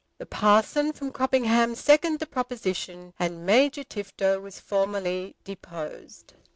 The 0.17 0.25
parson 0.25 0.93
from 0.93 1.11
Croppingham 1.11 1.75
seconded 1.75 2.21
the 2.21 2.25
proposition, 2.25 3.13
and 3.19 3.45
Major 3.45 3.83
Tifto 3.83 4.41
was 4.41 4.59
formally 4.59 5.35
deposed. 5.43 6.33